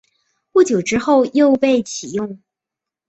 [0.51, 2.39] 不久之后又被起用。